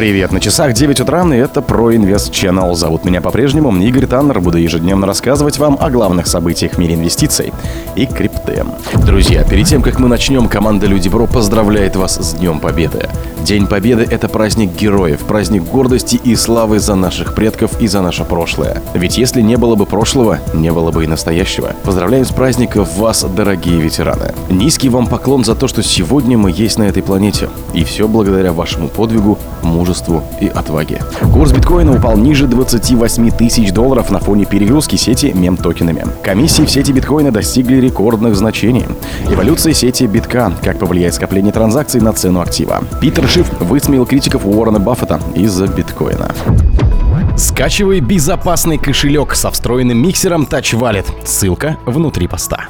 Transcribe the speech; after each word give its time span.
Привет, 0.00 0.32
на 0.32 0.40
часах 0.40 0.72
9 0.72 1.00
утра, 1.00 1.26
и 1.26 1.36
это 1.36 1.60
про 1.60 1.94
Инвест 1.94 2.32
Channel. 2.32 2.74
Зовут 2.74 3.04
меня 3.04 3.20
по-прежнему 3.20 3.70
Игорь 3.82 4.06
Таннер. 4.06 4.40
Буду 4.40 4.56
ежедневно 4.56 5.06
рассказывать 5.06 5.58
вам 5.58 5.76
о 5.78 5.90
главных 5.90 6.26
событиях 6.26 6.72
в 6.72 6.78
мире 6.78 6.94
инвестиций 6.94 7.52
и 7.96 8.06
крипты. 8.06 8.64
Друзья, 9.04 9.44
перед 9.44 9.66
тем, 9.66 9.82
как 9.82 9.98
мы 9.98 10.08
начнем, 10.08 10.48
команда 10.48 10.86
Люди 10.86 11.10
Бро 11.10 11.26
поздравляет 11.26 11.96
вас 11.96 12.16
с 12.16 12.32
Днем 12.32 12.60
Победы. 12.60 13.10
День 13.44 13.66
Победы– 13.66 14.06
это 14.10 14.28
праздник 14.28 14.76
героев, 14.76 15.20
праздник 15.20 15.64
гордости 15.64 16.20
и 16.22 16.36
славы 16.36 16.78
за 16.78 16.94
наших 16.94 17.34
предков 17.34 17.80
и 17.80 17.86
за 17.86 18.02
наше 18.02 18.24
прошлое. 18.24 18.82
Ведь 18.94 19.16
если 19.16 19.40
не 19.40 19.56
было 19.56 19.76
бы 19.76 19.86
прошлого, 19.86 20.40
не 20.52 20.70
было 20.70 20.90
бы 20.92 21.04
и 21.04 21.06
настоящего. 21.06 21.72
Поздравляем 21.82 22.24
с 22.24 22.30
праздником 22.30 22.86
вас, 22.96 23.24
дорогие 23.24 23.80
ветераны. 23.80 24.34
Низкий 24.50 24.90
вам 24.90 25.06
поклон 25.06 25.44
за 25.44 25.54
то, 25.54 25.68
что 25.68 25.82
сегодня 25.82 26.36
мы 26.36 26.50
есть 26.50 26.78
на 26.78 26.84
этой 26.84 27.02
планете. 27.02 27.48
И 27.72 27.82
все 27.82 28.06
благодаря 28.06 28.52
вашему 28.52 28.88
подвигу, 28.88 29.38
мужеству 29.62 30.22
и 30.40 30.46
отваге. 30.46 31.00
Курс 31.32 31.52
биткоина 31.52 31.96
упал 31.96 32.16
ниже 32.18 32.46
28 32.46 33.30
тысяч 33.30 33.72
долларов 33.72 34.10
на 34.10 34.18
фоне 34.18 34.44
перегрузки 34.44 34.96
сети 34.96 35.32
мем-токенами. 35.32 36.04
Комиссии 36.22 36.62
в 36.62 36.70
сети 36.70 36.92
биткоина 36.92 37.32
достигли 37.32 37.76
рекордных 37.76 38.36
значений. 38.36 38.84
Эволюция 39.30 39.72
сети 39.72 40.04
битка. 40.04 40.52
Как 40.62 40.78
повлияет 40.78 41.14
скопление 41.14 41.52
транзакций 41.52 42.00
на 42.00 42.12
цену 42.12 42.40
актива. 42.40 42.82
Питер 43.00 43.29
Шиф 43.32 43.48
высмеял 43.60 44.06
критиков 44.06 44.44
Уоррена 44.44 44.80
Баффета 44.80 45.20
из-за 45.36 45.68
биткоина. 45.68 46.34
Скачивай 47.36 48.00
безопасный 48.00 48.76
кошелек 48.76 49.36
со 49.36 49.52
встроенным 49.52 49.98
миксером 49.98 50.48
Touch 50.50 50.76
Wallet. 50.76 51.06
Ссылка 51.24 51.78
внутри 51.86 52.26
поста. 52.26 52.66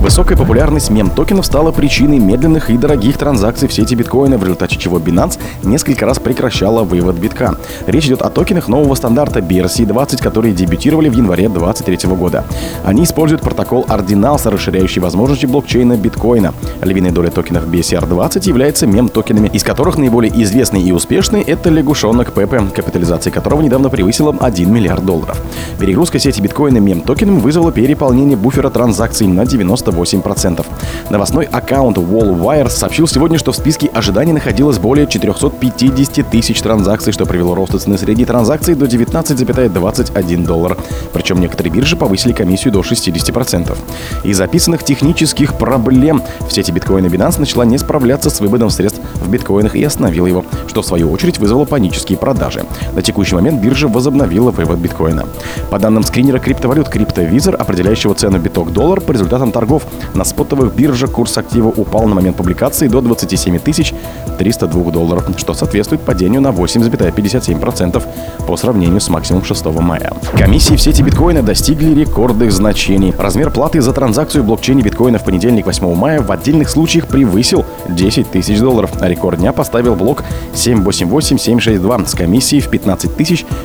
Высокая 0.00 0.36
популярность 0.36 0.90
мем-токенов 0.90 1.44
стала 1.44 1.72
причиной 1.72 2.18
медленных 2.18 2.70
и 2.70 2.78
дорогих 2.78 3.18
транзакций 3.18 3.68
в 3.68 3.72
сети 3.72 3.94
биткоина, 3.94 4.38
в 4.38 4.42
результате 4.42 4.76
чего 4.76 4.98
Binance 4.98 5.38
несколько 5.62 6.06
раз 6.06 6.18
прекращала 6.18 6.82
вывод 6.84 7.16
битка. 7.16 7.56
Речь 7.86 8.06
идет 8.06 8.22
о 8.22 8.30
токенах 8.30 8.68
нового 8.68 8.94
стандарта 8.94 9.40
BRC-20, 9.40 10.22
которые 10.22 10.54
дебютировали 10.54 11.08
в 11.08 11.12
январе 11.12 11.48
2023 11.48 12.10
года. 12.16 12.44
Они 12.84 13.04
используют 13.04 13.42
протокол 13.42 13.84
Ordinals, 13.88 14.48
расширяющий 14.48 15.02
возможности 15.02 15.46
блокчейна 15.46 15.96
биткоина. 15.96 16.54
Львиная 16.82 17.12
доля 17.12 17.30
токенов 17.30 17.66
BCR-20 17.68 18.48
является 18.48 18.86
мем-токенами, 18.86 19.48
из 19.48 19.62
которых 19.62 19.98
наиболее 19.98 20.32
известный 20.42 20.82
и 20.82 20.92
успешный— 20.92 21.42
это 21.46 21.68
лягушонок 21.68 22.32
Пепе, 22.32 22.62
капитализация 22.74 23.30
которого 23.30 23.60
недавно 23.60 23.90
превысила 23.90 24.34
1 24.40 24.72
миллиард 24.72 25.04
долларов. 25.04 25.40
Перегрузка 25.78 26.18
сети 26.18 26.40
биткоина 26.40 26.78
мем-токенами 26.78 27.38
вызвала 27.38 27.70
переполнение 27.70 28.36
буфера 28.36 28.70
транзакций 28.70 29.26
на 29.26 29.44
98%. 29.52 30.66
Новостной 31.10 31.44
аккаунт 31.44 31.98
WallWire 31.98 32.68
сообщил 32.68 33.06
сегодня, 33.06 33.38
что 33.38 33.52
в 33.52 33.56
списке 33.56 33.88
ожиданий 33.88 34.32
находилось 34.32 34.78
более 34.78 35.06
450 35.06 36.30
тысяч 36.30 36.60
транзакций, 36.60 37.12
что 37.12 37.26
привело 37.26 37.54
рост 37.54 37.78
цены 37.78 37.98
средней 37.98 38.24
транзакции 38.24 38.74
до 38.74 38.86
19,21 38.86 40.44
доллар. 40.44 40.76
Причем 41.12 41.40
некоторые 41.40 41.72
биржи 41.72 41.96
повысили 41.96 42.32
комиссию 42.32 42.72
до 42.72 42.80
60%. 42.80 43.76
Из 44.24 44.36
записанных 44.36 44.84
технических 44.84 45.54
проблем 45.54 46.22
в 46.40 46.52
сети 46.52 46.70
биткоина 46.70 47.06
Binance 47.06 47.40
начала 47.40 47.64
не 47.64 47.78
справляться 47.78 48.30
с 48.30 48.40
выводом 48.40 48.70
средств 48.70 49.00
в 49.14 49.28
биткоинах 49.30 49.74
и 49.74 49.82
остановила 49.82 50.26
его, 50.26 50.44
что 50.68 50.82
в 50.82 50.86
свою 50.86 51.10
очередь 51.10 51.38
вызвало 51.38 51.64
панические 51.64 52.18
продажи. 52.18 52.64
На 52.92 53.02
текущий 53.02 53.34
момент 53.34 53.60
биржа 53.60 53.88
возобновила 53.88 54.50
вывод 54.50 54.78
биткоина. 54.78 55.26
По 55.70 55.78
данным 55.78 56.02
скринера 56.02 56.38
криптовалют 56.38 56.88
CryptoVisor, 56.88 57.54
определяющего 57.54 58.14
цену 58.14 58.38
биток 58.38 58.72
доллар 58.72 59.00
по 59.00 59.12
результатам 59.12 59.39
результатам 59.40 59.52
торгов 59.52 59.82
на 60.14 60.24
спотовых 60.24 60.74
биржах 60.74 61.10
курс 61.10 61.38
актива 61.38 61.68
упал 61.68 62.06
на 62.06 62.14
момент 62.14 62.36
публикации 62.36 62.88
до 62.88 63.00
27 63.00 63.58
302 64.38 64.90
долларов, 64.90 65.24
что 65.36 65.54
соответствует 65.54 66.02
падению 66.02 66.40
на 66.40 66.48
8,57% 66.48 68.02
по 68.46 68.56
сравнению 68.56 69.00
с 69.00 69.08
максимумом 69.08 69.44
6 69.44 69.66
мая. 69.66 70.12
Комиссии 70.36 70.76
в 70.76 70.80
сети 70.80 71.02
биткоина 71.02 71.42
достигли 71.42 72.00
рекордных 72.00 72.52
значений. 72.52 73.14
Размер 73.18 73.50
платы 73.50 73.80
за 73.80 73.92
транзакцию 73.92 74.42
в 74.42 74.46
блокчейне 74.46 74.82
биткоина 74.82 75.18
в 75.18 75.24
понедельник 75.24 75.66
8 75.66 75.94
мая 75.94 76.20
в 76.20 76.30
отдельных 76.32 76.70
случаях 76.70 77.06
превысил 77.06 77.64
10 77.88 78.30
тысяч 78.30 78.58
долларов, 78.58 78.90
рекорд 79.00 79.38
дня 79.38 79.52
поставил 79.52 79.94
блок 79.94 80.24
788762 80.54 82.06
с 82.06 82.14
комиссией 82.14 82.62
в 82.62 82.68
15 82.68 83.10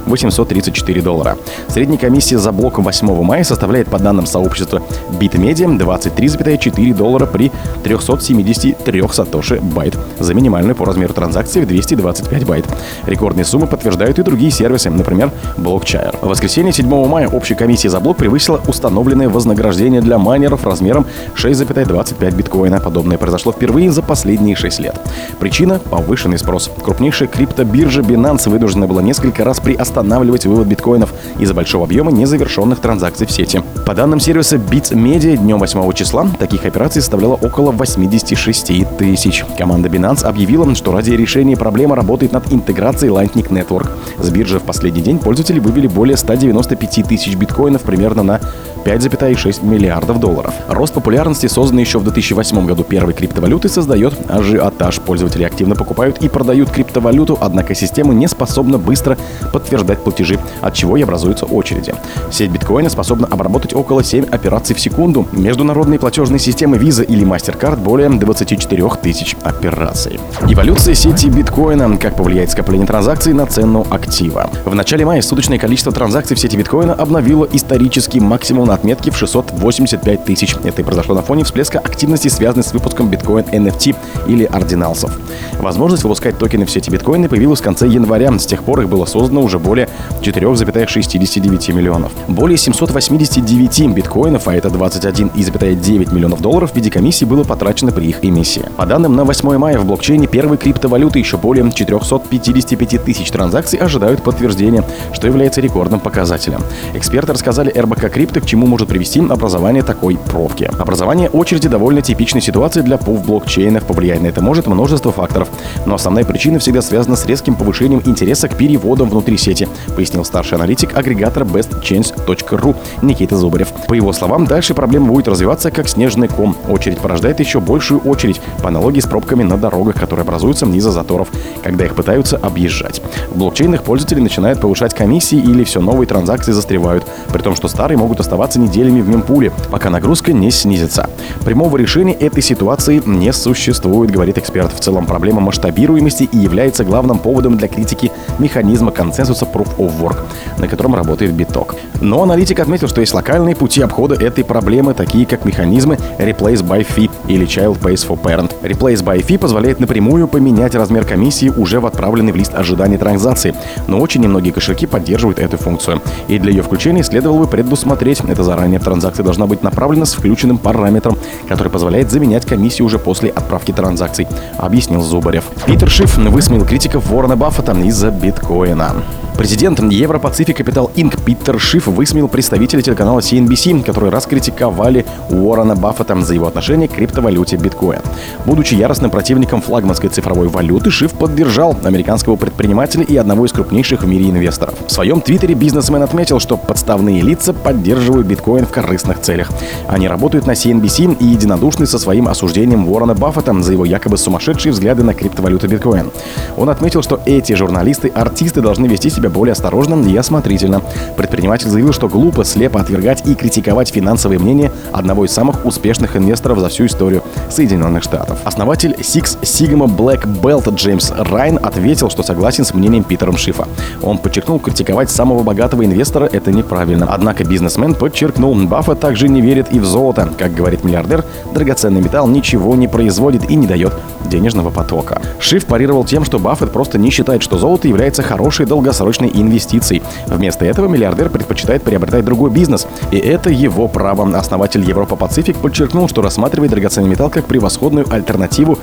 834 0.05 1.01
доллара. 1.01 1.37
Средняя 1.67 1.99
комиссия 1.99 2.37
за 2.37 2.51
блок 2.51 2.79
8 2.79 3.23
мая 3.23 3.43
составляет, 3.43 3.87
по 3.87 3.99
данным 3.99 4.25
сообщества 4.25 4.81
BitMedia, 5.19 5.64
23,4 5.73 6.93
доллара 6.93 7.25
при 7.25 7.51
373 7.83 9.03
сатоши 9.11 9.59
байт 9.59 9.97
за 10.19 10.33
минимальную 10.33 10.75
по 10.75 10.85
размеру 10.85 11.13
транзакции 11.13 11.61
в 11.61 11.67
225 11.67 12.45
байт. 12.45 12.65
Рекордные 13.05 13.45
суммы 13.45 13.67
подтверждают 13.67 14.19
и 14.19 14.23
другие 14.23 14.51
сервисы, 14.51 14.89
например, 14.89 15.31
BlockChair. 15.57 16.17
В 16.21 16.27
воскресенье 16.27 16.71
7 16.71 17.07
мая 17.07 17.27
общая 17.27 17.55
комиссия 17.55 17.89
за 17.89 17.99
блок 17.99 18.17
превысила 18.17 18.61
установленное 18.67 19.29
вознаграждение 19.29 20.01
для 20.01 20.17
майнеров 20.17 20.65
размером 20.65 21.05
6,25 21.35 22.35
биткоина. 22.35 22.79
Подобное 22.79 23.17
произошло 23.17 23.51
впервые 23.51 23.91
за 23.91 24.01
последние 24.01 24.55
6 24.55 24.79
лет. 24.79 24.95
Причина– 25.39 25.79
повышенный 25.89 26.37
спрос. 26.37 26.69
Крупнейшая 26.83 27.27
криптобиржа 27.27 28.01
Binance 28.01 28.49
вынуждена 28.49 28.87
была 28.87 29.01
несколько 29.01 29.43
раз 29.43 29.59
приостанавливать 29.59 30.45
вывод 30.45 30.67
биткоинов 30.67 31.13
из-за 31.39 31.53
большого 31.53 31.85
объема 31.85 32.11
незавершенных 32.11 32.79
транзакций 32.79 33.27
в 33.27 33.31
сети. 33.31 33.61
По 33.85 33.93
данным 33.93 34.19
сервиса 34.19 34.57
BitMedia, 34.57 35.37
днем 35.37 35.54
8 35.59 35.93
числа 35.93 36.27
таких 36.39 36.65
операций 36.65 37.01
составляло 37.01 37.35
около 37.35 37.71
86 37.71 38.97
тысяч. 38.97 39.45
Команда 39.57 39.89
Binance 39.89 40.23
объявила, 40.23 40.73
что 40.75 40.91
ради 40.91 41.11
решения 41.11 41.55
проблемы 41.55 41.95
работает 41.95 42.31
над 42.31 42.51
интеграцией 42.51 43.11
Lightning 43.11 43.47
Network. 43.49 43.89
С 44.17 44.29
биржи 44.29 44.59
в 44.59 44.63
последний 44.63 45.01
день 45.01 45.19
пользователи 45.19 45.59
вывели 45.59 45.87
более 45.87 46.17
195 46.17 47.07
тысяч 47.07 47.35
биткоинов 47.35 47.81
примерно 47.83 48.23
на 48.23 48.41
5,6 48.85 49.65
миллиардов 49.65 50.19
долларов. 50.19 50.53
Рост 50.69 50.93
популярности, 50.93 51.47
созданный 51.47 51.81
еще 51.81 51.97
в 51.97 52.03
2008 52.03 52.65
году 52.67 52.83
первой 52.83 53.13
криптовалюты, 53.13 53.67
создает 53.67 54.13
ажиотаж. 54.29 54.99
Пользователи 55.01 55.43
активно 55.43 55.75
покупают 55.75 56.19
и 56.19 56.29
продают 56.29 56.69
криптовалюту, 56.69 57.37
однако 57.41 57.73
система 57.73 58.13
не 58.13 58.27
способна 58.27 58.77
быстро 58.77 59.17
подтверждать 59.51 60.03
платежи, 60.03 60.39
от 60.61 60.75
чего 60.75 60.97
и 60.97 61.01
образуются 61.01 61.45
очереди. 61.47 61.95
Сеть 62.31 62.51
биткоина 62.51 62.89
способна 62.89 63.27
обработать 63.27 63.73
около 63.73 64.03
7 64.03 64.25
операций 64.25 64.75
в 64.75 64.79
секунду. 64.79 65.27
Международные 65.31 65.99
платежные 65.99 66.39
системы 66.39 66.77
Visa 66.77 67.03
или 67.03 67.25
MasterCard 67.25 67.77
более 67.77 68.09
24 68.09 68.89
тысяч 69.01 69.35
операций. 69.41 70.19
Эволюция 70.47 70.93
сети 70.93 71.27
биткоина. 71.29 71.97
Как 71.97 72.15
повлияет 72.15 72.51
скопление 72.51 72.85
транзакций 72.85 73.33
на 73.33 73.47
цену 73.47 73.85
актива. 73.89 74.49
В 74.63 74.75
начале 74.75 75.05
мая 75.05 75.21
суточное 75.21 75.57
количество 75.57 75.91
транзакций 75.91 76.35
в 76.35 76.39
сети 76.39 76.55
биткоина 76.55 76.93
обновило 76.93 77.47
исторический 77.51 78.19
максимум 78.19 78.67
на 78.67 78.74
отметки 78.75 79.09
в 79.09 79.17
685 79.17 80.25
тысяч. 80.25 80.55
Это 80.63 80.81
и 80.81 80.85
произошло 80.85 81.15
на 81.15 81.21
фоне 81.21 81.43
всплеска 81.43 81.79
активности, 81.79 82.27
связанной 82.27 82.63
с 82.63 82.73
выпуском 82.73 83.09
биткоин 83.09 83.45
NFT 83.45 83.95
или 84.27 84.45
ординалсов. 84.45 85.17
Возможность 85.59 86.03
выпускать 86.03 86.37
токены 86.37 86.65
в 86.65 86.71
сети 86.71 86.89
биткоина 86.89 87.29
появилась 87.29 87.61
в 87.61 87.63
конце 87.63 87.87
января. 87.87 88.37
С 88.37 88.45
тех 88.45 88.63
пор 88.63 88.81
их 88.81 88.89
было 88.89 89.05
создано 89.05 89.41
уже 89.41 89.59
более 89.59 89.87
4,69 90.21 91.73
миллионов. 91.73 92.11
Более 92.27 92.57
789 92.57 93.87
биткоинов, 93.93 94.47
а 94.47 94.55
это 94.55 94.67
21,9 94.67 96.13
миллионов 96.13 96.41
долларов 96.41 96.71
в 96.71 96.75
виде 96.75 96.91
комиссии 96.91 97.25
было 97.25 97.43
потрачено 97.43 97.91
при 97.91 98.07
их 98.07 98.23
эмиссии. 98.23 98.65
По 98.75 98.85
данным 98.85 99.15
на 99.15 99.23
8 99.23 99.57
мая 99.57 99.79
в 99.79 99.85
блокчейне 99.85 100.27
первой 100.27 100.57
криптовалюты 100.57 101.19
еще 101.19 101.37
более 101.37 101.71
455 101.71 103.03
тысяч 103.03 103.31
транзакций 103.31 103.79
ожидают 103.79 104.21
подтверждения, 104.21 104.83
что 105.13 105.27
является 105.27 105.61
рекордным 105.61 105.99
показателем. 105.99 106.61
Эксперты 106.93 107.33
рассказали 107.33 107.69
РБК 107.69 108.11
Крипто, 108.11 108.41
к 108.41 108.45
чему 108.45 108.65
чему 108.65 108.67
может 108.67 108.87
привести 108.87 109.19
образование 109.19 109.83
такой 109.83 110.17
пробки. 110.17 110.69
Образование 110.79 111.29
очереди 111.29 111.67
довольно 111.67 112.01
типичной 112.01 112.41
ситуации 112.41 112.81
для 112.81 112.97
пуф 112.97 113.25
блокчейнов. 113.25 113.85
Повлиять 113.85 114.21
на 114.21 114.27
это 114.27 114.41
может 114.41 114.65
множество 114.65 115.11
факторов. 115.11 115.44
Но 115.85 115.95
основная 115.95 116.23
причина 116.23 116.59
всегда 116.59 116.81
связана 116.81 117.15
с 117.15 117.25
резким 117.25 117.55
повышением 117.55 118.01
интереса 118.05 118.47
к 118.47 118.55
переводам 118.55 119.09
внутри 119.09 119.37
сети, 119.37 119.67
пояснил 119.95 120.25
старший 120.25 120.57
аналитик 120.57 120.95
агрегатора 120.95 121.45
bestchange.ru 121.45 122.75
Никита 123.01 123.35
Зубарев. 123.37 123.69
По 123.87 123.93
его 123.93 124.13
словам, 124.13 124.45
дальше 124.45 124.73
проблема 124.73 125.07
будет 125.07 125.27
развиваться 125.27 125.71
как 125.71 125.87
снежный 125.87 126.27
ком. 126.27 126.55
Очередь 126.67 126.99
порождает 126.99 127.39
еще 127.39 127.59
большую 127.59 127.99
очередь, 128.01 128.41
по 128.61 128.69
аналогии 128.69 128.99
с 128.99 129.05
пробками 129.07 129.43
на 129.43 129.57
дорогах, 129.57 129.95
которые 129.95 130.23
образуются 130.23 130.65
из-за 130.65 130.91
заторов, 130.91 131.29
когда 131.63 131.85
их 131.85 131.95
пытаются 131.95 132.37
объезжать. 132.37 133.01
В 133.31 133.37
блокчейнах 133.37 133.83
пользователи 133.83 134.19
начинают 134.19 134.59
повышать 134.59 134.93
комиссии 134.93 135.37
или 135.37 135.63
все 135.63 135.79
новые 135.79 136.07
транзакции 136.07 136.51
застревают, 136.51 137.05
при 137.31 137.41
том, 137.41 137.55
что 137.55 137.67
старые 137.67 137.97
могут 137.97 138.19
оставаться 138.19 138.59
неделями 138.59 139.01
в 139.01 139.07
мемпуле, 139.07 139.51
пока 139.71 139.89
нагрузка 139.89 140.33
не 140.33 140.51
снизится. 140.51 141.09
Прямого 141.43 141.77
решения 141.77 142.13
этой 142.13 142.43
ситуации 142.43 143.01
не 143.05 143.31
существует, 143.33 144.11
говорит 144.11 144.37
эксперт. 144.37 144.73
В 144.73 144.79
целом 144.79 145.05
проблема 145.05 145.34
масштабируемости 145.41 146.23
и 146.23 146.37
является 146.37 146.83
главным 146.83 147.19
поводом 147.19 147.57
для 147.57 147.67
критики 147.67 148.11
механизма 148.39 148.91
консенсуса 148.91 149.45
Proof 149.45 149.77
of 149.77 149.99
Work, 149.99 150.17
на 150.57 150.67
котором 150.67 150.95
работает 150.95 151.33
биток. 151.33 151.75
Но 152.01 152.23
аналитик 152.23 152.59
отметил, 152.59 152.87
что 152.87 153.01
есть 153.01 153.13
локальные 153.13 153.55
пути 153.55 153.81
обхода 153.81 154.15
этой 154.15 154.43
проблемы, 154.43 154.93
такие 154.93 155.25
как 155.25 155.45
механизмы 155.45 155.97
Replace 156.19 156.63
by 156.63 156.85
Fee 156.85 157.09
или 157.27 157.47
Child 157.47 157.79
Pays 157.79 158.07
for 158.07 158.21
Parent. 158.21 158.51
Replace 158.61 159.03
by 159.03 159.25
Fee 159.25 159.37
позволяет 159.37 159.79
напрямую 159.79 160.27
поменять 160.27 160.75
размер 160.75 161.05
комиссии 161.05 161.49
уже 161.49 161.79
в 161.79 161.85
отправленный 161.85 162.31
в 162.31 162.35
лист 162.35 162.53
ожидания 162.53 162.97
транзакции, 162.97 163.55
но 163.87 163.99
очень 163.99 164.21
немногие 164.21 164.53
кошельки 164.53 164.85
поддерживают 164.85 165.39
эту 165.39 165.57
функцию. 165.57 166.01
И 166.27 166.37
для 166.39 166.51
ее 166.51 166.61
включения 166.61 167.03
следовало 167.03 167.39
бы 167.39 167.47
предусмотреть 167.47 168.21
это 168.27 168.43
заранее. 168.43 168.79
Транзакция 168.79 169.23
должна 169.23 169.45
быть 169.47 169.63
направлена 169.63 170.05
с 170.05 170.13
включенным 170.13 170.57
параметром, 170.57 171.17
который 171.47 171.71
позволяет 171.71 172.11
заменять 172.11 172.45
комиссию 172.45 172.85
уже 172.85 172.99
после 172.99 173.29
отправки 173.29 173.71
транзакций, 173.71 174.27
объяснил 174.57 175.01
Зубарев. 175.25 175.45
Питер 175.65 175.89
Шиф 175.89 176.17
высмеял 176.17 176.65
критиков 176.65 177.07
Ворона 177.07 177.35
Баффета 177.35 177.71
из-за 177.71 178.11
биткоина. 178.11 178.93
Президент 179.37 179.79
Европацифик 179.79 180.57
Капитал 180.57 180.89
Инк 180.95 181.21
Питер 181.21 181.59
Шиф 181.59 181.87
высмеял 181.87 182.29
представителей 182.29 182.81
телеканала 182.81 183.19
CNBC, 183.19 183.83
которые 183.83 184.09
раскритиковали 184.09 185.05
Уоррена 185.29 185.75
Баффета 185.75 186.19
за 186.21 186.33
его 186.33 186.47
отношение 186.47 186.87
к 186.87 186.93
криптовалюте 186.93 187.57
биткоин. 187.57 187.99
Будучи 188.45 188.75
яростным 188.75 189.11
противником 189.11 189.61
флагманской 189.61 190.09
цифровой 190.09 190.47
валюты, 190.47 190.89
Шиф 190.89 191.11
поддержал 191.11 191.75
американского 191.83 192.37
предпринимателя 192.37 193.03
и 193.03 193.17
одного 193.17 193.45
из 193.45 193.51
крупнейших 193.51 194.03
в 194.03 194.07
мире 194.07 194.29
инвесторов. 194.29 194.75
В 194.87 194.91
своем 194.91 195.19
твиттере 195.19 195.53
бизнесмен 195.53 196.01
отметил, 196.01 196.39
что 196.39 196.55
подставные 196.55 197.21
лица 197.21 197.51
поддерживают 197.51 198.27
биткоин 198.27 198.65
в 198.65 198.71
корыстных 198.71 199.19
целях. 199.19 199.49
Они 199.87 200.07
работают 200.07 200.47
на 200.47 200.51
CNBC 200.51 201.17
и 201.19 201.25
единодушны 201.25 201.85
со 201.87 201.99
своим 201.99 202.29
осуждением 202.29 202.87
Уоррена 202.87 203.15
Баффета 203.15 203.53
за 203.61 203.73
его 203.73 203.83
якобы 203.83 204.17
сумасшедшие 204.17 204.71
взгляды 204.71 205.03
на 205.03 205.13
криптовалюту 205.13 205.67
биткоин. 205.67 206.11
Он 206.55 206.69
отметил, 206.69 207.03
что 207.03 207.19
эти 207.25 207.51
журналисты-артисты 207.53 208.61
должны 208.61 208.87
вести 208.87 209.09
себя 209.09 209.24
себя 209.25 209.29
более 209.29 209.53
осторожно 209.53 209.95
и 210.07 210.15
осмотрительно. 210.15 210.81
Предприниматель 211.17 211.69
заявил, 211.69 211.93
что 211.93 212.07
глупо 212.07 212.43
слепо 212.43 212.79
отвергать 212.79 213.27
и 213.27 213.33
критиковать 213.33 213.89
финансовые 213.89 214.39
мнения 214.39 214.71
одного 214.91 215.25
из 215.25 215.31
самых 215.31 215.65
успешных 215.65 216.15
инвесторов 216.15 216.59
за 216.59 216.69
всю 216.69 216.85
историю 216.85 217.23
Соединенных 217.49 218.03
Штатов. 218.03 218.39
Основатель 218.43 218.91
Six 218.91 219.39
Sigma 219.41 219.87
Black 219.87 220.25
Belt 220.41 220.73
Джеймс 220.75 221.11
Райн 221.11 221.59
ответил, 221.61 222.09
что 222.09 222.23
согласен 222.23 222.65
с 222.65 222.73
мнением 222.73 223.03
Питером 223.03 223.37
Шифа. 223.37 223.67
Он 224.03 224.17
подчеркнул, 224.17 224.59
критиковать 224.59 225.09
самого 225.09 225.43
богатого 225.43 225.83
инвестора– 225.83 226.29
это 226.31 226.51
неправильно. 226.51 227.07
Однако 227.09 227.43
бизнесмен 227.43 227.95
подчеркнул, 227.95 228.55
Баффет 228.55 228.99
также 228.99 229.27
не 229.27 229.41
верит 229.41 229.67
и 229.71 229.79
в 229.79 229.85
золото. 229.85 230.29
Как 230.37 230.53
говорит 230.53 230.83
миллиардер, 230.83 231.23
драгоценный 231.53 232.01
металл 232.01 232.27
ничего 232.27 232.75
не 232.75 232.87
производит 232.87 233.49
и 233.49 233.55
не 233.55 233.67
дает 233.67 233.93
денежного 234.25 234.69
потока. 234.71 235.21
Шиф 235.39 235.65
парировал 235.65 236.03
тем, 236.03 236.25
что 236.25 236.39
Баффет 236.39 236.71
просто 236.71 236.97
не 236.97 237.09
считает, 237.09 237.43
что 237.43 237.57
золото 237.57 237.87
является 237.87 238.23
хорошей 238.23 238.65
долгосрочной 238.65 239.14
инвестицией. 239.23 240.03
Вместо 240.27 240.65
этого 240.65 240.87
миллиардер 240.87 241.29
предпочитает 241.29 241.83
приобретать 241.83 242.25
другой 242.25 242.49
бизнес, 242.49 242.87
и 243.11 243.17
это 243.17 243.49
его 243.49 243.87
право. 243.87 244.25
Основатель 244.37 244.81
Европа 244.81 245.15
Пацифик 245.15 245.57
подчеркнул, 245.57 246.09
что 246.09 246.21
рассматривает 246.21 246.71
драгоценный 246.71 247.09
металл 247.09 247.29
как 247.29 247.45
превосходную 247.45 248.05
альтернативу 248.11 248.77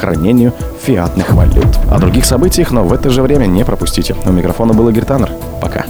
хранению 0.00 0.52
фиатных 0.82 1.32
валют. 1.32 1.78
О 1.90 1.98
других 1.98 2.24
событиях, 2.24 2.70
но 2.72 2.84
в 2.84 2.92
это 2.92 3.10
же 3.10 3.22
время 3.22 3.46
не 3.46 3.64
пропустите. 3.64 4.16
У 4.24 4.30
микрофона 4.30 4.74
был 4.74 4.88
Игорь 4.88 5.04
Таннер. 5.04 5.30
Пока. 5.60 5.86